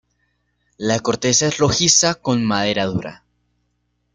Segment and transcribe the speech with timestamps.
[0.79, 3.23] La corteza es rojiza con la madera dura.